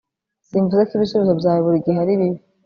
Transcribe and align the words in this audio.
Simvuze 0.47 0.81
ko 0.87 0.91
ibisubizo 0.97 1.33
byawe 1.39 1.59
buri 1.65 1.83
gihe 1.85 1.97
ari 2.03 2.13
bibi 2.19 2.39